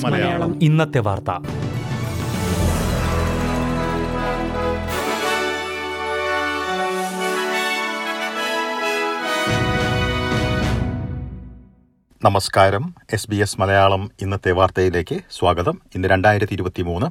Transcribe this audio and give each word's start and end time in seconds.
മലയാളം. 0.00 0.58
ഇന്നത്തെ 0.62 0.98
വാർത്ത. 0.98 1.30
നമസ്കാരം. 12.24 12.94
എസ് 13.12 13.30
ബി 13.30 13.36
എസ് 13.36 13.60
മലയാളം 13.60 14.10
ഇന്നത്തെ 14.20 14.52
വാർത്തയിലേക്ക് 14.52 15.18
സ്വാഗതം. 15.30 15.80
ഇന്ന് 15.94 16.08
രണ്ടായിരത്തി 16.08 16.52
ഇരുപത്തി 16.52 16.82
മൂന്ന് 16.82 17.06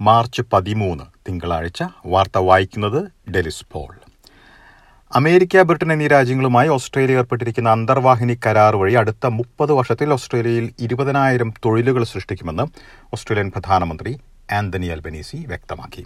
മാർച്ച് 0.00 0.42
പതിമൂന്ന് 0.52 1.04
തിങ്കളാഴ്ച. 1.28 1.84
വാർത്ത 2.06 2.38
വായിക്കുന്നത് 2.38 3.30
ഡെലിസ് 3.30 3.66
പോൾ. 3.72 4.03
അമേരിക്ക 5.18 5.62
ബ്രിട്ടൻ 5.68 5.90
എന്നീ 5.94 6.06
രാജ്യങ്ങളുമായി 6.12 6.68
ഓസ്ട്രേലിയ 6.76 7.18
ഏർപ്പെട്ടിരിക്കുന്ന 7.20 7.68
അന്തർവാഹിനി 7.76 8.34
കരാർ 8.44 8.74
വഴി 8.80 8.94
അടുത്ത 9.00 9.26
മുപ്പത് 9.36 9.72
വർഷത്തിൽ 9.78 10.08
ഓസ്ട്രേലിയയിൽ 10.14 10.66
ഇരുപതിനായിരം 10.84 11.50
തൊഴിലുകൾ 11.64 12.02
സൃഷ്ടിക്കുമെന്ന് 12.12 12.64
ഓസ്ട്രേലിയൻ 13.16 13.50
പ്രധാനമന്ത്രി 13.56 14.12
ആന്റണി 14.58 14.88
അൽബനീസി 14.94 15.38
വ്യക്തമാക്കി. 15.50 16.02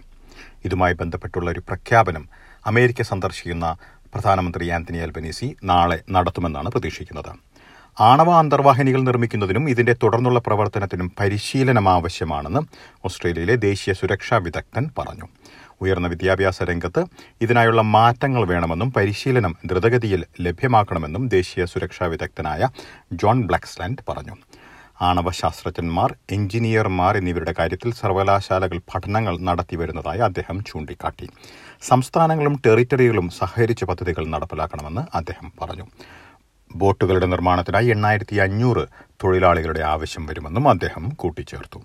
ഇതുമായി 0.66 0.96
ബന്ധപ്പെട്ടുള്ള 1.02 1.48
ഒരു 1.54 1.62
പ്രഖ്യാപനം 1.68 2.26
അമേരിക്ക 2.72 3.08
സന്ദർശിക്കുന്ന 3.12 3.68
പ്രധാനമന്ത്രി 4.14 4.68
ആന്റണി 4.78 5.00
അൽബനീസി 5.06 5.48
നാളെ 5.70 5.98
നടത്തുമെന്നാണ് 6.16 6.70
പ്രതീക്ഷിക്കുന്നത്. 6.76 7.32
ആണവ 8.10 8.30
അന്തർവാഹിനികൾ 8.42 9.00
നിർമ്മിക്കുന്നതിനും 9.08 9.64
ഇതിന്റെ 9.72 9.96
തുടർന്നുള്ള 10.02 10.40
പ്രവർത്തനത്തിനും 10.48 11.08
പരിശീലനം 11.20 11.88
ആവശ്യമാണെന്ന് 11.96 12.60
ഓസ്ട്രേലിയയിലെ 13.08 13.56
ദേശീയ 13.68 13.94
സുരക്ഷാ 14.00 14.38
വിദഗ്ധൻ 14.46 14.84
പറഞ്ഞു. 14.98 15.28
ഉയർന്ന 15.82 16.06
വിദ്യാഭ്യാസ 16.08 16.62
രംഗത്ത് 16.62 17.02
ഇതിനായുള്ള 17.40 17.82
മാറ്റങ്ങൾ 17.82 18.44
വേണമെന്നും 18.44 18.92
പരിശീലനം 18.92 19.54
ദ്രുതഗതിയിൽ 19.66 20.24
ലഭ്യമാക്കണമെന്നും 20.40 21.28
ദേശീയ 21.28 21.64
സുരക്ഷാ 21.64 22.06
വിദഗ്ധനായ 22.06 22.68
ജോൺ 23.12 23.46
ബ്ലാക്സ്ലാൻഡ് 23.46 24.04
പറഞ്ഞു. 24.08 24.36
ആണവ 25.02 25.30
ശാസ്ത്രജ്ഞന്മാർ 25.30 26.14
എഞ്ചിനീയർമാർ 26.30 27.16
എന്നിവരുടെ 27.16 27.54
കാര്യത്തിൽ 27.58 27.90
സർവകലാശാലകൾ 27.92 28.78
പഠനങ്ങൾ 28.78 29.38
നടത്തിവരുന്നതായി 29.38 30.18
അദ്ദേഹം 30.18 30.64
ചൂണ്ടിക്കാട്ടി. 30.64 31.28
സംസ്ഥാനങ്ങളും 31.82 32.62
ടെറിറ്ററികളും 32.66 33.28
സഹകരിച്ച് 33.30 33.84
പദ്ധതികൾ 33.84 34.26
നടപ്പിലാക്കണമെന്ന് 34.26 35.04
അദ്ദേഹം 35.14 35.52
പറഞ്ഞു. 35.62 35.86
ബോട്ടുകളുടെ 36.80 37.26
നിർമ്മാണത്തിനായി 37.26 37.86
എണ്ണായിരത്തി 37.86 38.36
അഞ്ഞൂറ് 38.36 38.82
തൊഴിലാളികളുടെ 39.24 39.80
ആവശ്യം 39.80 40.26
വരുമെന്നും 40.26 40.68
അദ്ദേഹം 40.68 41.08
കൂട്ടിച്ചേർത്തു. 41.08 41.78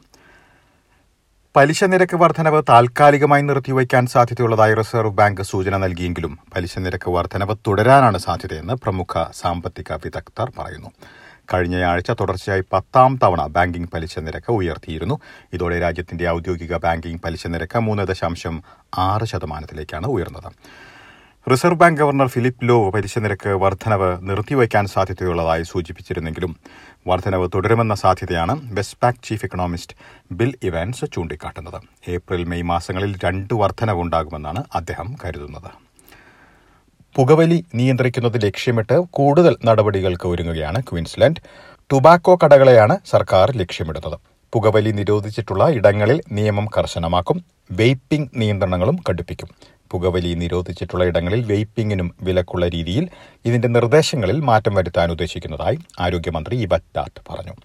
പലിശ 1.55 1.83
നിരക്ക് 1.83 2.15
വർധനവ് 2.15 2.63
താൽക്കാലികമായി 2.69 3.41
നിർത്തിവയ്ക്കാൻ 3.41 4.05
സാധ്യതയുള്ളതായി 4.05 4.73
റിസർവ് 4.73 5.11
ബാങ്ക് 5.11 5.41
സൂചന 5.41 5.77
നൽകിയെങ്കിലും 5.77 6.39
പലിശ 6.55 6.79
നിരക്ക് 6.79 7.09
വർധനവ് 7.09 7.55
തുടരാനാണ് 7.67 8.17
സാധ്യതയെന്ന് 8.17 8.73
പ്രമുഖ 8.73 9.25
സാമ്പത്തിക 9.31 9.93
വിദഗ്ധർ 9.93 10.51
പറയുന്നു. 10.59 10.89
കഴിഞ്ഞയാഴ്ച 11.53 12.11
തുടർച്ചയായി 12.11 12.63
പത്താം 12.73 13.19
തവണ 13.23 13.45
ബാങ്കിംഗ് 13.47 13.89
പലിശ 13.93 14.19
നിരക്ക് 14.19 14.51
ഉയർത്തിയിരുന്നു. 14.51 15.19
ഇതോടെ 15.53 15.79
രാജ്യത്തിന്റെ 15.79 16.27
ഔദ്യോഗിക 16.29 16.77
ബാങ്കിംഗ് 16.77 17.21
പലിശ 17.21 17.47
നിരക്ക് 17.47 17.79
മൂന്ന് 17.79 18.03
ദശാംശം 18.03 18.63
ആറ് 18.97 19.25
ശതമാനത്തിലേക്കാണ് 19.25 20.07
ഉയർന്നത്. 20.07 20.49
Reserve 21.47 21.77
bank 21.79 21.99
governor 21.99 22.27
Philip 22.27 22.65
Lowe 22.67 22.75
പലിശ 22.89 23.19
നിരക്ക് 23.23 23.51
വർധനവ് 23.63 24.09
നിർത്തിവയ്ക്കാൻ 24.27 24.85
സാധ്യതയുള്ളതായി 24.93 25.63
സൂചിപ്പിച്ചിരുന്നെങ്കിലും 25.63 26.51
വർധനവ് 27.07 27.47
തുടരുമെന്ന 27.53 27.95
സാധ്യതയാണ് 28.03 28.53
Westpac 28.77 29.19
chief 29.23 29.45
economist 29.45 29.95
Bill 30.39 30.51
Evans 30.63 31.05
ചൂണ്ടിക്കാട്ടുന്നത്. 31.13 31.79
ഏപ്രിൽ 32.07 32.43
മെയ് 32.51 32.65
മാസങ്ങളിൽ 32.71 33.11
രണ്ട് 33.25 33.53
വർധനവുണ്ടാകുമെന്നാണ് 33.53 34.63
അദ്ദേഹം 34.75 35.09
കരുതുന്നത്. 35.25 35.69
പുകവലി 37.15 37.65
നിയന്ത്രിക്കുന്നത് 37.75 38.37
ലക്ഷ്യമിട്ട് 38.45 38.97
കൂടുതൽ 39.19 39.55
നടപടികൾക്ക് 39.65 40.27
ഒരുങ്ങുകയാണ് 40.27 40.81
ക്വീൻസ്ലാൻഡ്. 40.81 41.41
ടുബാക്കോ 41.89 42.35
കടകളെയാണ് 42.43 42.97
സർക്കാർ 43.13 43.49
ലക്ഷ്യമിടുന്നത്. 43.63 44.17
പുകവലി 44.53 44.91
നിരോധിച്ചിട്ടുള്ള 44.91 45.63
ഇടങ്ങളിൽ 45.79 46.17
നിയമം 46.31 46.65
കർശനമാക്കും 46.77 47.37
വെയ്പ്പിംഗ് 47.71 48.31
നിയന്ത്രണങ്ങളും 48.35 48.97
കടുപ്പിക്കും. 49.09 49.49
പുകവലി 49.93 50.31
നിരോധിച്ചിട്ടുള്ള 50.33 51.03
ഇടങ്ങളിൽ 51.05 51.41
വെയ്പ്പിങ്ങിനും 51.51 52.09
വിലക്കുള്ള 52.21 52.67
രീതിയിൽ 52.67 53.05
ഇതിന്റെ 53.45 53.67
നിർദ്ദേശങ്ങളിൽ 53.67 54.39
മാറ്റം 54.39 54.75
വരുത്താൻ 54.75 55.11
ഉദ്ദേശിക്കുന്നതായി 55.11 55.79
ആരോഗ്യമന്ത്രി 55.99 56.57
ഇബറ്റാറ്റ് 56.57 57.21
പറഞ്ഞു. 57.29 57.55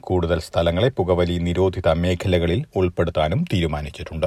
കൂടുതൽ 0.00 0.40
സ്ഥലങ്ങളെ 0.40 0.88
പുകവലി 0.88 1.38
നിരോധിത 1.38 1.88
മേഖലകളിൽ 2.04 2.60
ഉൾപ്പെടുത്താനും 2.76 3.44
തീരുമാനിച്ചിട്ടുണ്ട്. 3.52 4.26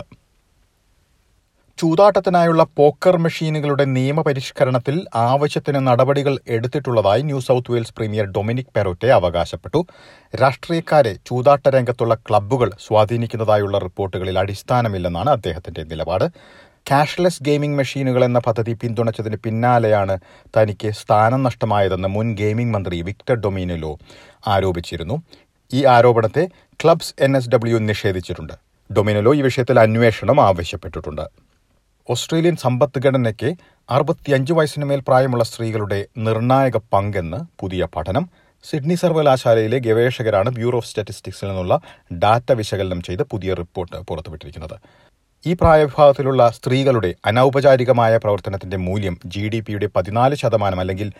ചൂതാട്ടത്തിനായുള്ള 1.79 2.63
പോക്കർ 2.77 3.17
മെഷീനുകളുടെ 3.17 3.85
നിയമപരിഷ്കരണത്തിൽ 3.85 4.95
ആവശ്യത്തിന് 5.15 5.79
നടപടികൾ 5.87 6.33
എടുത്തിട്ടുള്ളതായി 6.47 7.21
New 7.21 7.39
South 7.39 7.71
Wales 7.71 7.93
premier 7.97 8.25
Dominic 8.25 8.73
Perrottet 8.75 9.07
അവകാശപ്പെട്ടു. 9.07 9.79
രാഷ്ട്രീയക്കാരെ 10.41 11.13
ചൂതാട്ട 11.13 11.69
രംഗത്തുള്ള 11.69 12.15
ക്ലബ്ബുകൾ 12.15 12.71
സ്വാധീനിക്കുന്നതായുള്ള 12.87 13.77
റിപ്പോർട്ടുകളിൽ 13.77 14.39
അടിസ്ഥാനമില്ലെന്നാണ് 14.39 15.29
അദ്ദേഹത്തിന്റെ 15.29 15.83
നിലപാട്. 15.83 16.27
ക്യാഷ്ലെസ് 16.87 17.43
ഗെയിമിംഗ് 17.47 17.77
മെഷീനുകൾ 17.79 18.21
എന്ന 18.27 18.39
പദ്ധതി 18.45 18.73
പിന്തുണച്ചതിന് 18.81 19.37
പിന്നാലെയാണ് 19.43 20.15
തനിക്ക് 20.55 20.89
സ്ഥാനം 21.01 21.43
നഷ്ടമായതെന്ന് 21.47 22.07
മുൻ 22.15 22.27
ഗെയിമിംഗ് 22.39 22.73
മന്ത്രി 22.75 22.97
വിക്ടർ 23.07 23.35
ഡൊമിനിലോ 23.43 23.91
ആരോപിച്ചിരുന്നു. 24.53 25.15
ഈ 25.71 25.81
ആരോപണത്തെ 25.95 26.43
ക്ലബ്സ് 26.83 27.13
എൻ 27.25 27.37
എസ് 27.37 27.49
ഡബ്ല്യു 27.53 27.77
നിഷേധിച്ചിട്ടുണ്ട്. 27.89 28.55
ഡൊമിനിലോ 28.89 29.33
ഈ 29.39 29.41
വിഷയത്തിൽ 29.47 29.79
അന്വേഷണം 29.79 30.37
ആവശ്യപ്പെട്ടിട്ടുണ്ട്. 30.47 31.25
ഓസ്ട്രേലിയൻ 32.09 32.55
സമ്പദ്ഘടനയ്ക്ക് 32.63 33.49
അറുപത്തിയഞ്ച് 33.89 34.53
വയസ്സിന് 34.57 34.85
മേൽ 34.89 35.03
പ്രായമുള്ള 35.07 35.43
സ്ത്രീകളുടെ 35.51 35.99
നിർണായക 36.27 36.77
പങ്കെന്ന് 36.93 37.39
പുതിയ 37.61 37.87
പഠനം. 37.95 38.25
സിഡ്നി 38.65 38.95
സർവകലാശാലയിലെ 39.03 39.77
ഗവേഷകരാണ് 39.85 40.49
ബ്യൂറോ 40.57 40.79
ഓഫ് 40.81 40.87
സ്റ്റാറ്റിസ്റ്റിക്സിൽ 40.89 41.47
നിന്നുള്ള 41.51 41.75
ഡാറ്റ 42.23 42.51
വിശകലനം 42.61 42.99
ചെയ്ത് 43.07 43.23
പുതിയ 43.33 43.53
റിപ്പോർട്ട് 43.61 43.97
പുറത്തുവിട്ടിരിക്കുന്നത്. 44.09 44.75
ഈ 45.45 45.53
പ്രായവിഭാഗത്തിലുള്ള 45.53 46.49
സ്ത്രീകളുടെ 46.49 47.15
അനൗപചാരികമായ 47.25 48.17
പ്രവർത്തനത്തിന്റെ 48.17 48.77
മൂല്യം 48.77 49.19
ജി 49.25 49.49
ഡി 49.49 49.59
പിയുടെ 49.59 49.89
പതിനാല് 49.95 50.35
ശതമാനം 50.35 50.79
അല്ലെങ്കിൽ 50.79 51.11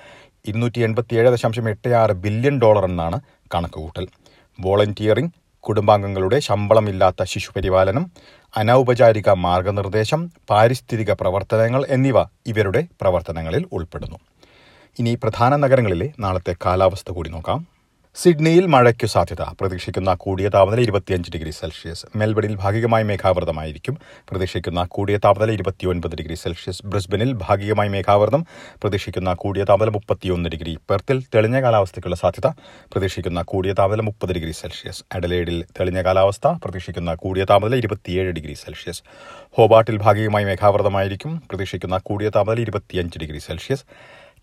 ഇരുന്നൂറ്റി 0.48 0.80
എൺപത്തിയേഴ് 0.80 1.30
ദശാംശം 1.30 1.70
എട്ട് 1.70 1.90
ആറ് 1.90 2.12
ബില്യൺ 2.12 2.60
ഡോളർ 2.60 2.86
എന്നാണ് 2.86 3.20
കണക്കുകൂട്ടൽ. 3.56 4.08
വോളണ്ടിയറിംഗ് 4.62 5.32
കുടുംബാംഗങ്ങളുടെ 5.60 6.40
ശമ്പളമില്ലാത്ത 6.40 7.24
ശിശുപരിപാലനം 7.24 8.12
അനൗപചാരിക 8.58 9.30
മാർഗനിർദ്ദേശം 9.30 10.32
പാരിസ്ഥിതിക 10.50 11.12
പ്രവർത്തനങ്ങൾ 11.12 11.86
എന്നിവ 11.90 12.22
ഇവരുടെ 12.22 12.88
പ്രവർത്തനങ്ങളിൽ 13.02 13.66
ഉൾപ്പെടുന്നു. 13.72 14.18
ഇനി 15.00 15.16
പ്രധാന 15.16 15.56
നഗരങ്ങളിലെ 15.56 16.14
നാളത്തെ 16.20 16.56
കാലാവസ്ഥ 16.66 17.12
കൂടി 17.12 17.30
നോക്കാം. 17.30 17.71
സിഡ്നിയിൽ 18.16 18.66
മഴയ്ക്കു 18.66 19.06
സാധ്യത. 19.06 19.42
പ്രതീക്ഷിക്കുന്ന 19.42 20.14
കൂടിയ 20.14 20.50
താപനില 20.50 20.80
ഇരുപത്തിയഞ്ച് 20.82 21.32
ഡിഗ്രി 21.32 21.50
സെൽഷ്യസ്. 21.50 22.06
മെൽബണിൽ 22.16 22.56
ഭാഗികമായി 22.56 23.04
മേഘാവൃതമായിരിക്കും. 23.04 23.98
പ്രതീക്ഷിക്കുന്ന 24.30 24.84
കൂടിയ 24.84 25.18
താപനില 25.18 25.52
ഇരുപത്തിയൊൻപത് 25.52 26.16
ഡിഗ്രി 26.16 26.36
സെൽഷ്യസ്. 26.36 26.82
ബ്രിസ്ബനിൽ 26.86 27.34
ഭാഗികമായി 27.34 27.90
മേഘാവൃതം. 27.90 28.46
പ്രതീക്ഷിക്കുന്ന 28.54 29.34
കൂടിയ 29.34 29.64
താപനില 29.64 29.94
മുപ്പത്തിയൊന്ന് 29.94 30.50
ഡിഗ്രി. 30.50 30.78
പെർത്തിൽ 30.90 31.24
തെളിഞ്ഞ 31.36 31.62
കാലാവസ്ഥയ്ക്കുള്ള 31.62 32.16
സാധ്യത. 32.16 32.52
പ്രതീക്ഷിക്കുന്ന 32.92 33.42
കൂടിയ 33.42 33.74
താപനില 33.74 34.02
മുപ്പത് 34.02 34.34
ഡിഗ്രി 34.34 34.52
സെൽഷ്യസ്. 34.52 35.04
അഡലേഡിൽ 35.14 35.66
തെളിഞ്ഞ 35.80 36.02
കാലാവസ്ഥ. 36.02 36.48
പ്രതീക്ഷിക്കുന്ന 36.48 37.14
കൂടിയ 37.14 37.46
താപനില 37.46 37.76
ഇരുപത്തിയേഴ് 37.76 38.32
ഡിഗ്രി 38.32 38.54
സെൽഷ്യസ്. 38.54 39.04
ഹോബാട്ടിൽ 39.52 39.98
ഭാഗികമായി 39.98 40.46
മേഘാവൃതമായിരിക്കും. 40.46 41.42
പ്രതീക്ഷിക്കുന്ന 41.50 41.98
കൂടിയ 41.98 42.30
താപനില 42.30 42.62
ഇരുപത്തിയഞ്ച് 42.62 43.20
ഡിഗ്രി 43.20 43.38
സെൽഷ്യസ്. 43.38 43.84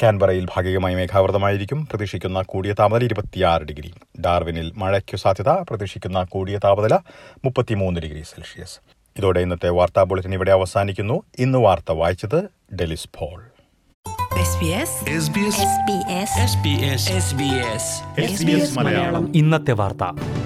കാൻബറയിൽ 0.02 0.44
ഭാഗികമായി 0.44 0.94
മേഘാവൃതമായിരിക്കും. 0.94 1.86
പ്രതീക്ഷിക്കുന്ന 1.86 2.42
കൂടിയ 2.42 2.72
താപനില 2.72 3.04
ഇരുപത്തിയാറ് 3.04 3.62
ഡിഗ്രി. 3.62 3.94
ഡാർവിനിൽ 4.20 4.72
മഴയ്ക്കു 4.76 5.16
സാധ്യത. 5.16 5.48
പ്രതീക്ഷിക്കുന്ന 5.48 6.22
കൂടിയ 6.22 6.58
താപനില 6.58 6.98
മുപ്പത്തിമൂന്ന് 7.44 8.00
ഡിഗ്രി 8.00 8.22
സെൽഷ്യസ്. 8.22 8.78
ഇതോടെ 9.18 9.40
ഇന്നത്തെ 9.40 9.68
വാർത്താ 9.68 10.02
ബുള്ളറ്റിൻ 10.02 10.34
ഇവിടെ 10.34 10.50
അവസാനിക്കുന്നു. 10.50 11.22
ഇന്ന് 11.38 11.58
വാർത്ത 11.58 11.92
വായിച്ചത് 11.92 12.48
ഡെലിസ് 12.74 13.08
പോൾ. 13.18 13.44
SBS 18.20 19.28
ഇന്നത്തെ 19.34 19.72
വാർത്ത. 19.72 20.37